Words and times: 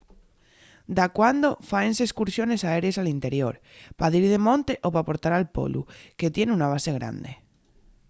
dacuando 0.99 1.49
fáense 1.69 2.01
escursiones 2.09 2.61
aérees 2.69 2.97
al 3.01 3.11
interior 3.17 3.55
pa 3.97 4.05
dir 4.13 4.25
de 4.33 4.39
monte 4.47 4.73
o 4.87 4.89
p’aportar 4.93 5.33
al 5.35 5.47
polu 5.55 5.81
que 6.19 6.33
tien 6.35 6.49
una 6.57 6.71
base 6.73 6.91
grande 6.97 7.31